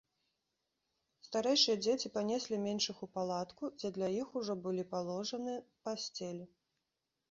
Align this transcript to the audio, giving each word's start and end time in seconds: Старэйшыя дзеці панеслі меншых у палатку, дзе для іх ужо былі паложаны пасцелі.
Старэйшыя 1.27 1.75
дзеці 1.83 2.11
панеслі 2.17 2.61
меншых 2.65 2.97
у 3.09 3.11
палатку, 3.19 3.63
дзе 3.79 3.95
для 4.01 4.09
іх 4.19 4.27
ужо 4.43 4.53
былі 4.67 4.83
паложаны 4.99 5.53
пасцелі. 5.89 6.45